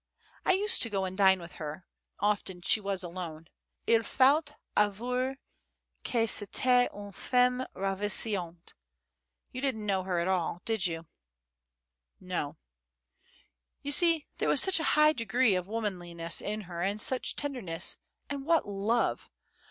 I 0.45 0.53
used 0.53 0.81
to 0.81 0.89
go 0.89 1.05
and 1.05 1.15
dine 1.15 1.39
with 1.39 1.51
her; 1.61 1.85
often 2.19 2.61
she 2.63 2.79
was 2.81 3.03
alone. 3.03 3.45
Il 3.85 4.01
faut 4.01 4.51
avouer 4.75 5.35
que 6.03 6.25
c'etait 6.25 6.89
une 6.91 7.11
femme 7.11 7.67
ravissante! 7.75 8.73
You 9.51 9.61
didn't 9.61 9.85
know 9.85 10.01
her 10.01 10.19
at 10.19 10.27
all, 10.27 10.59
did 10.65 10.87
you?" 10.87 11.05
"No." 12.19 12.57
"You 13.83 13.91
see, 13.91 14.25
there 14.39 14.49
was 14.49 14.59
such 14.59 14.79
high 14.79 15.13
degree 15.13 15.53
of 15.53 15.67
womanliness 15.67 16.41
in 16.41 16.61
her, 16.61 16.81
and 16.81 16.99
such 16.99 17.35
tenderness, 17.35 17.97
and 18.27 18.43
what 18.43 18.67
love! 18.67 19.29